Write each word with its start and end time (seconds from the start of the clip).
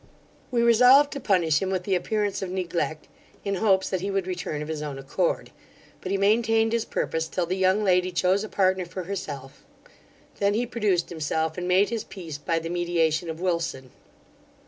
We 0.49 0.63
resolved 0.63 1.13
to 1.13 1.19
punish 1.19 1.59
him 1.61 1.69
with 1.69 1.83
the 1.83 1.93
appearance 1.93 2.41
of 2.41 2.49
neglect, 2.49 3.07
in 3.45 3.53
hopes 3.53 3.87
that 3.91 4.01
he 4.01 4.09
would 4.09 4.25
return 4.25 4.63
of 4.63 4.67
his 4.67 4.81
own 4.81 4.97
accord; 4.97 5.51
but 6.01 6.11
he 6.11 6.17
maintained 6.17 6.73
his 6.73 6.85
purpose 6.85 7.27
till 7.27 7.45
the 7.45 7.55
young 7.55 7.83
lady 7.83 8.11
chose 8.11 8.43
a 8.43 8.49
partner 8.49 8.87
for 8.87 9.03
herself; 9.03 9.63
then 10.39 10.55
he 10.55 10.65
produced 10.65 11.09
himself, 11.09 11.55
and 11.55 11.67
made 11.67 11.89
his 11.89 12.03
peace 12.03 12.39
by 12.39 12.57
the 12.57 12.67
mediation 12.69 13.29
of 13.29 13.39
Wilson. 13.39 13.91